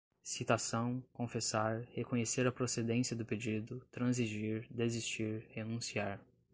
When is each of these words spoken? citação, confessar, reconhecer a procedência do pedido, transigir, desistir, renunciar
citação, 0.23 0.99
confessar, 1.13 1.81
reconhecer 1.93 2.47
a 2.47 2.51
procedência 2.51 3.15
do 3.15 3.23
pedido, 3.23 3.85
transigir, 3.91 4.65
desistir, 4.71 5.45
renunciar 5.53 6.19